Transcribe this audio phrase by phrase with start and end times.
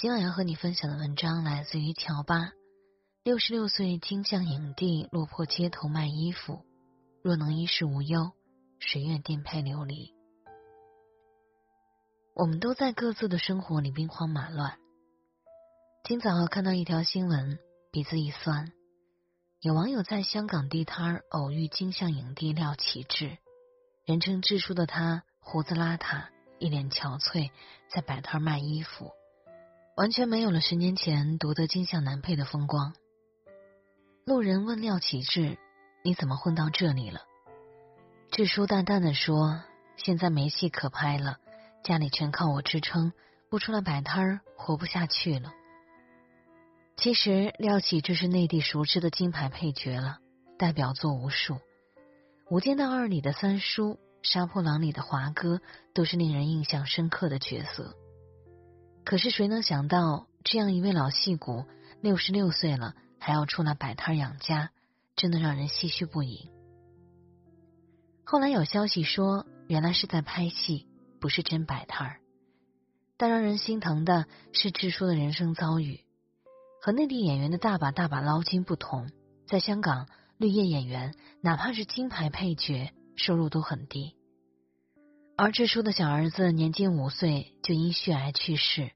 [0.00, 2.52] 今晚要和你分享的文章来自于乔巴。
[3.24, 6.64] 六十六岁金像影帝落魄街头卖衣服，
[7.20, 8.30] 若能衣食无忧，
[8.78, 10.14] 谁愿颠沛流离？
[12.32, 14.78] 我们都在各自的生活里兵荒马乱。
[16.04, 17.58] 今早看到一条新闻，
[17.90, 18.70] 鼻子一酸。
[19.60, 23.36] 有网友在香港地摊偶遇金像影帝廖启智，
[24.04, 26.28] 人称智叔的他胡子邋遢，
[26.60, 27.50] 一脸憔悴，
[27.92, 29.10] 在摆摊卖衣服。
[29.98, 32.94] 完全没有了十年前夺得金像男配的风光。
[34.24, 35.58] 路人问廖启智
[36.04, 37.22] ：“你怎么混到这里了？”
[38.30, 39.60] 智叔淡淡的说
[39.98, 41.38] ：“现在没戏可拍了，
[41.82, 43.12] 家里全靠我支撑，
[43.50, 45.52] 不出来摆摊儿活不下去了。”
[46.96, 50.18] 其实廖启智是内地熟知的金牌配角了，
[50.60, 51.54] 代表作无数，
[52.48, 55.60] 《无间道二》里的三叔，《杀破狼》里的华哥，
[55.92, 57.96] 都是令人印象深刻的角色。
[59.08, 61.64] 可是谁能想到，这样一位老戏骨，
[62.02, 64.70] 六十六岁了还要出来摆摊养家，
[65.16, 66.50] 真的让人唏嘘不已。
[68.22, 70.86] 后来有消息说，原来是在拍戏，
[71.22, 72.20] 不是真摆摊儿。
[73.16, 76.04] 但让人心疼的是，智叔的人生遭遇
[76.82, 79.08] 和内地演员的大把大把捞金不同，
[79.46, 84.14] 在香港绿叶演员哪怕是金牌配角，收入都很低。
[85.34, 88.90] 而智叔的小儿子年仅五岁就因血癌去世。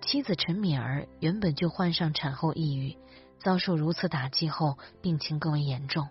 [0.00, 2.96] 妻子陈敏儿原本就患上产后抑郁，
[3.38, 6.08] 遭受如此打击后，病情更为严重。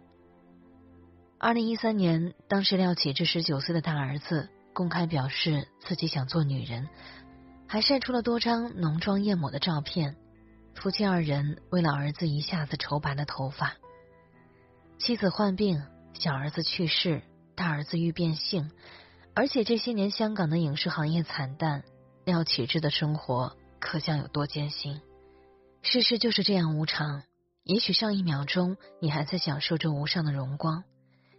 [1.38, 6.90] 二零一三年，当时廖启智十九岁的大儿子公开表示自己想做女人，
[7.68, 10.16] 还晒出了多张浓妆艳抹的照片。
[10.74, 13.76] 夫妻二人为了儿子一下子愁白了头发。
[14.98, 15.82] 妻子患病，
[16.14, 17.22] 小儿子去世，
[17.56, 18.72] 大儿子欲变性，
[19.34, 21.84] 而且这些年香港的影视行业惨淡，
[22.26, 23.56] 廖启智的生活。
[23.80, 25.02] 可想有多艰辛？
[25.82, 27.24] 世事就是这样无常。
[27.64, 30.84] 也许上一秒钟你还在享受着无上的荣光，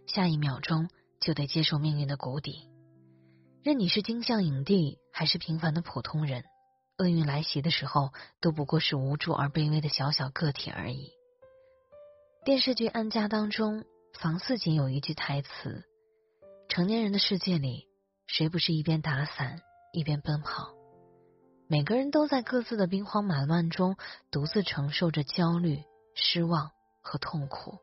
[0.07, 0.89] 下一秒钟
[1.21, 2.69] 就得接受命运的谷底。
[3.63, 6.43] 任你是金像影帝，还是平凡的普通人，
[6.97, 8.11] 厄运来袭的时候，
[8.41, 11.11] 都不过是无助而卑微的小小个体而已。
[12.43, 13.85] 电视剧《安家》当中，
[14.19, 15.83] 房似锦有一句台词
[16.67, 17.87] ：“成年人的世界里，
[18.25, 19.61] 谁不是一边打伞
[19.93, 20.73] 一边奔跑？”
[21.69, 23.97] 每个人都在各自的兵荒马乱中
[24.31, 25.83] 独自承受着焦虑、
[26.15, 27.77] 失望和痛苦。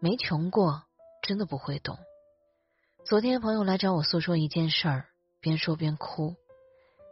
[0.00, 0.84] 没穷过，
[1.22, 1.98] 真的不会懂。
[3.04, 5.06] 昨天朋友来找我诉说一件事儿，
[5.40, 6.34] 边说边哭。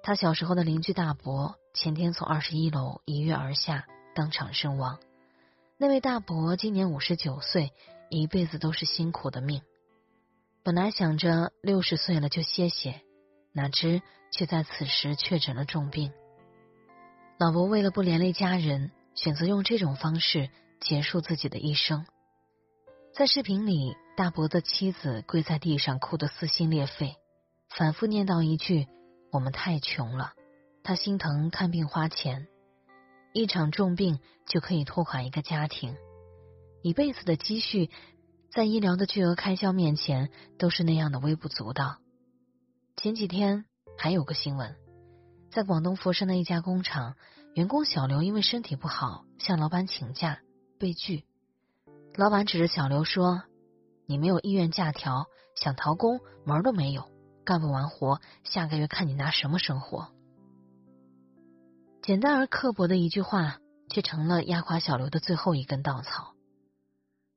[0.02, 4.98] 他小时候的邻居大伯前天从二十一楼一跃而下，当场身亡。
[5.76, 7.74] 那位大伯今年五十九岁，
[8.08, 9.60] 一辈子都是辛苦的命。
[10.62, 13.02] 本来想着六十岁了就歇歇。
[13.52, 16.12] 哪知却在此时确诊了重病。
[17.38, 22.06] 老伯为了不连累家人，选择用这种方式结束自己的一生。
[23.14, 27.16] 在视频里，大伯的妻子跪在地上哭得撕心裂肺，
[27.68, 28.86] 反复念叨一句
[29.30, 30.32] ：“我们太穷了。”
[30.84, 32.48] 他心疼看病花钱，
[33.32, 35.94] 一场重病就可以拖垮一个家庭，
[36.82, 37.90] 一辈子的积蓄
[38.50, 41.98] 在医疗的巨额开销面前都是那样的微不足道。
[43.02, 43.64] 前几天
[43.98, 44.76] 还有个新闻，
[45.50, 47.16] 在广东佛山的一家工厂，
[47.52, 50.38] 员工小刘因为身体不好向老板请假
[50.78, 51.24] 被拒，
[52.14, 53.42] 老板指着小刘说
[54.06, 55.26] ：“你没有医院假条，
[55.56, 57.10] 想逃工门都没有，
[57.44, 60.12] 干不完活，下个月看你拿什么生活。”
[62.02, 63.58] 简单而刻薄的一句话，
[63.88, 66.34] 却成了压垮小刘的最后一根稻草。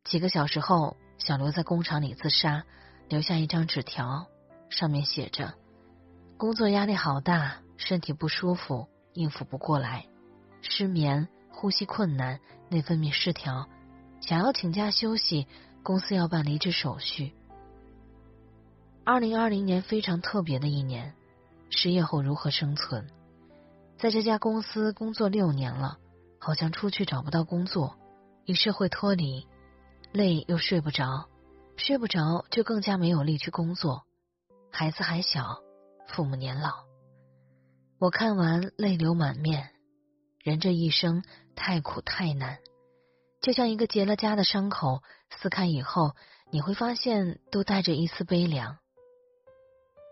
[0.03, 2.65] 几个小时后，小刘在工厂里自杀，
[3.09, 4.27] 留下一张纸条。
[4.69, 5.53] 上面写着
[6.38, 10.07] ：“工作压力好大，身体不舒服，应付不过来，
[10.62, 12.39] 失眠、呼吸困难、
[12.69, 13.67] 内分泌失调，
[14.21, 15.47] 想要请假休息，
[15.83, 17.33] 公司要办离职手续。”
[19.06, 21.13] 二零二零年非常特别的一年，
[21.69, 23.07] 失业后如何生存？
[23.97, 26.00] 在这家公司工作六年了，
[26.39, 27.95] 好像出去找不到工作，
[28.45, 29.47] 与社会脱离，
[30.12, 31.29] 累又睡不着，
[31.77, 34.03] 睡不着就更加没有力去工作。
[34.77, 35.62] 孩子还小，
[36.10, 36.83] 父母年老，
[37.98, 39.69] 我看完泪流满面。
[40.44, 41.24] 人这一生
[41.56, 42.60] 太苦太难，
[43.42, 46.12] 就像一个结了痂的伤口，撕开以后，
[46.51, 48.77] 你会发现都带着一丝悲凉。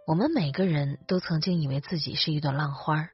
[0.08, 3.10] 我们每个人都曾经以为自己是一朵浪花，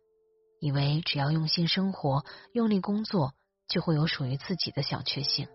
[0.60, 3.34] 以为只要用心生活、用力工作，
[3.68, 5.48] 就会有属于自己的小确幸。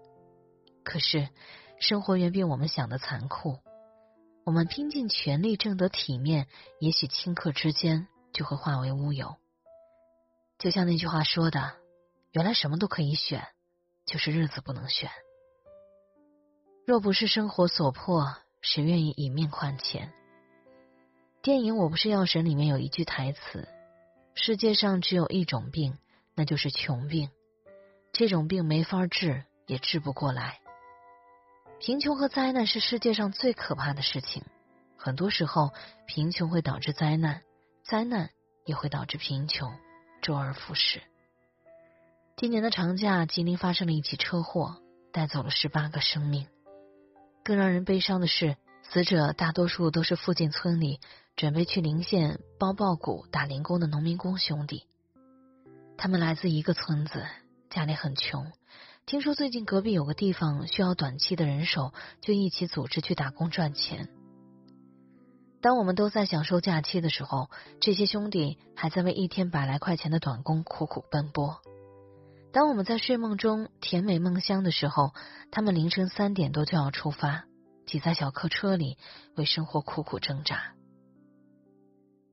[0.82, 1.28] 可是，
[1.78, 3.60] 生活远比我们想的残酷。
[4.44, 6.46] 我们拼尽全力挣得体面，
[6.78, 9.36] 也许顷刻之间就会化为乌有。
[10.58, 11.76] 就像那句话说的
[12.30, 13.46] ：“原来什么都可以选，
[14.04, 15.10] 就是日子不能选。”
[16.86, 20.12] 若不是生活所迫，谁愿意以命换钱？
[21.40, 23.66] 电影《我不是药神》里面有一句台词
[24.34, 25.96] ：“世界上只有一种病，
[26.34, 27.30] 那就是穷病。
[28.12, 30.60] 这种病没法治，也治不过来。
[31.86, 34.42] 贫穷和灾难是世界上最可怕的事情。
[34.96, 35.74] 很多时候，
[36.06, 37.42] 贫穷会导致灾难，
[37.82, 38.30] 灾难
[38.64, 39.70] 也会导致贫穷，
[40.22, 41.02] 周而复始。
[42.38, 44.78] 今年的长假，吉林发生了一起车祸，
[45.12, 46.46] 带走了十八个生命。
[47.44, 51.00] 更让人悲伤的是，死者大多数都是附近村里。
[51.36, 54.86] 准备去临县包爆谷打零工的农民工兄弟，
[55.98, 57.26] 他们来自一个村子，
[57.68, 58.50] 家里很穷。
[59.06, 61.92] 听说最近隔壁有个地方需要短期的人手，
[62.22, 64.08] 就一起组织去打工赚钱。
[65.60, 71.60] 当我们都在享受假期的时候，这些兄弟还在为一天百来块钱的短工苦苦奔波。
[72.50, 75.12] 当我们在睡梦中甜美梦乡的时候，
[75.50, 77.44] 他们凌晨三点多就要出发，
[77.86, 78.96] 挤在小客车里
[79.36, 80.72] 为生活苦苦挣扎。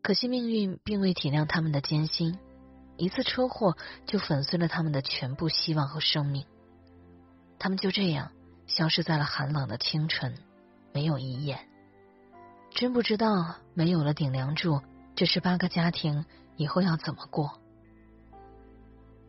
[0.01, 2.39] 可惜命运并未体谅他们的艰辛，
[2.95, 3.75] 一次车祸
[4.07, 6.45] 就粉碎了他们的全部希望和生命。
[7.63, 8.31] 他们就这样
[8.65, 10.35] 消失在了寒冷的清晨，
[10.95, 11.59] 没有遗言。
[12.71, 14.81] 真不知道没有了顶梁柱，
[15.15, 16.25] 这十八个家庭
[16.55, 17.59] 以后要怎么过？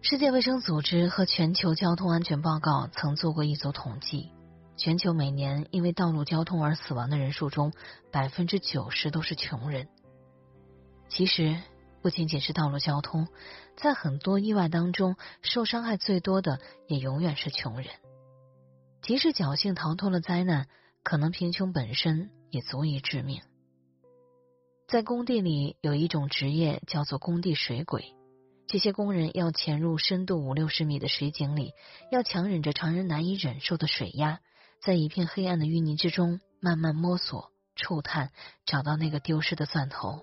[0.01, 4.31] 世界卫生组织和全球交通安全报告曾做过一组统计，
[4.79, 7.75] 全球每年因为道路交通而死亡的人数中，
[8.11, 9.89] 百分之九十都是穷人。
[11.11, 11.61] 其实
[12.01, 13.29] 不仅仅是道路交通，
[13.77, 17.89] 在很多意外当中，受伤害最多的也永远是穷人。
[19.03, 20.69] 即使侥幸逃脱了灾难，
[21.03, 23.43] 可能贫穷本身也足以致命。
[24.87, 28.15] 在工地里有一种职业叫做工地水鬼，
[28.69, 31.73] 这些工人要潜入深度五六十米的水井里，
[32.13, 34.41] 要强忍着常人难以忍受的水压，
[34.81, 38.31] 在一片黑暗的淤泥之中慢慢摸索、触探，
[38.65, 40.23] 找到那个丢失的钻头。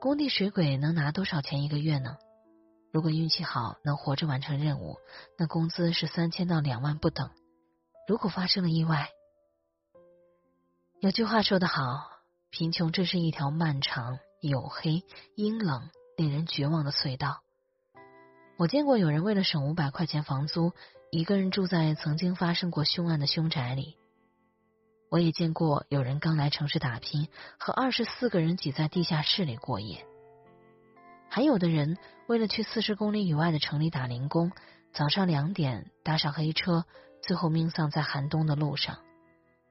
[0.00, 2.16] 工地水鬼能拿多少钱一个月呢？
[2.96, 4.96] 如果运气好，能活着完成任务，
[5.36, 7.28] 那工资是三千到两万不等。
[8.08, 9.10] 如果发生了意外，
[11.00, 12.08] 有句话说得好，
[12.48, 15.04] 贫穷真是一条漫长、黝黑、
[15.34, 17.42] 阴冷、令人绝望的隧道。
[18.56, 20.72] 我见过有人为了省五百块钱房租，
[21.10, 23.98] 一个人住在曾经发生过凶案的凶宅里。
[25.10, 27.28] 我也见过有人刚来城市打拼，
[27.58, 29.98] 和二十四个人挤在地下室里过夜；
[31.28, 34.50] 还有的人为了去四十公里以外的城里打零工，
[34.92, 36.84] 早上两点搭上黑车，
[37.22, 38.98] 最后命丧在寒冬的路上。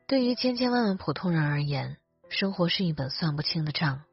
[0.08, 1.98] 对于千千万万普通人而言，
[2.30, 4.04] 生活是一本算不清的账。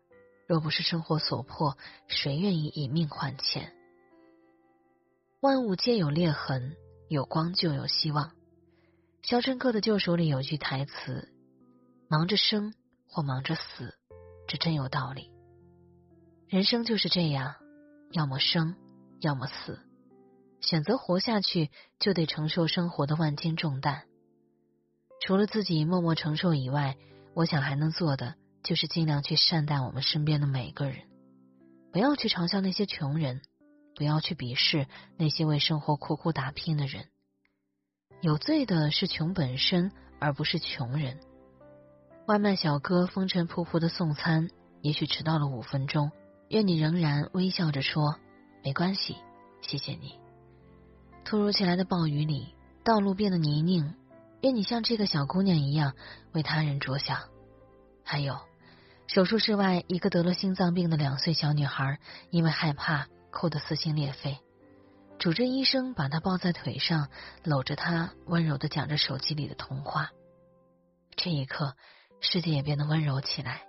[0.48, 3.72] 若不是生活所迫，谁愿意以命换钱？
[5.40, 6.76] 万物皆有裂痕，
[7.08, 8.28] 有光就有希望。
[9.22, 11.28] 《肖申克的救赎》里有句台词
[12.08, 12.74] ：“忙着生
[13.06, 13.94] 或忙着死，
[14.48, 15.30] 这真有道理。
[16.48, 17.54] 人生就是这样，
[18.12, 18.76] 要么生，
[19.20, 19.80] 要么死。
[20.60, 24.04] 选择活下去，就得承受生活的万斤重担。
[25.20, 26.96] 除了自己默默承受以外，
[27.34, 31.08] 我想还能做的就是尽量去善待我们身边的每个人，
[31.92, 33.40] 不要去嘲笑那些穷人，
[33.96, 37.06] 不要去鄙视那些为生活苦苦打拼的人。”
[38.20, 39.90] 有罪的是穷本身，
[40.20, 41.18] 而不是穷人。
[42.28, 44.48] 外卖小哥风尘仆仆的送餐，
[44.80, 46.12] 也许迟到了五分钟，
[46.52, 48.16] 愿你仍然微笑着说
[48.62, 49.16] ：“没关系，
[49.62, 50.20] 谢谢你。”
[51.24, 52.54] 突如其来的暴雨里，
[52.84, 53.94] 道路变得泥泞，
[54.42, 55.94] 愿你像这个小姑娘一样
[56.32, 57.20] 为他人着想。
[58.04, 58.38] 还有，
[59.06, 64.36] 手术室外，一个得了心脏病的两岁小女孩，因为害怕，哭得撕心裂肺。
[65.18, 67.08] 主治医生把她抱在腿上，
[67.44, 70.10] 搂着她，温柔的讲着手机里的童话。
[71.16, 71.76] 这一刻，
[72.20, 73.62] 世界也变得温柔起来。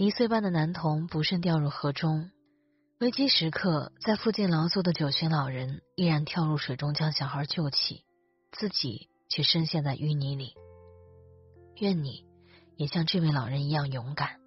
[0.00, 2.30] 一岁半的男童不慎掉入河中，
[3.00, 8.02] 危机时刻，在附近劳作的九旬老人依然跳入水中将小孩救起，
[8.50, 10.54] 自己却深陷在淤泥里。
[11.80, 12.24] 愿你
[12.76, 14.40] 也像这位老人一样勇敢。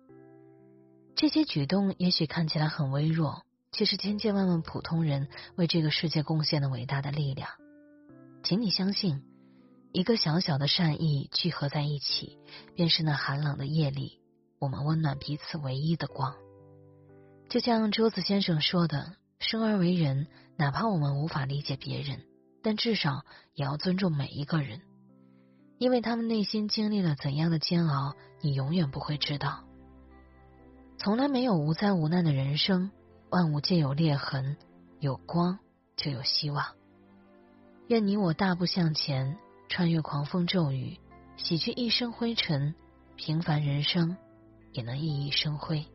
[1.16, 7.48] 这些举动也许看起来很微弱，却是千千万万普通人为这个世界贡献的伟大的力量。
[8.42, 9.22] 请你相信，
[9.92, 12.40] 一个小小的善意聚合在一起，
[12.74, 14.20] 便是那寒冷的夜里
[14.64, 16.36] 我们温暖彼此唯一的光。
[17.50, 22.22] 就像桌子先生说的：“生而为人，哪怕我们无法理解别人，
[22.62, 24.80] 但至少也要尊重每一个人，
[25.80, 29.66] 因为他们内心经历了怎样的煎熬，你永远不会知道。
[30.98, 32.90] 从来没有无灾无难的人生，
[33.30, 34.56] 万物皆有裂痕，
[35.02, 35.60] 有光
[35.98, 36.66] 就有希望。
[37.88, 41.02] 愿你我大步向前，穿越狂风骤雨，
[41.36, 42.74] 洗去一身灰尘，
[43.18, 44.16] 平凡人生
[44.74, 45.86] 也能熠熠生辉。